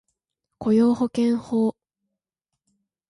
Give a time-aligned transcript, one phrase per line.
[0.57, 1.75] 雇用保険法